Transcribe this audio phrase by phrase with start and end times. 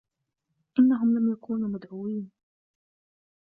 [0.79, 2.31] إنهم لم يكونوا مدعويين.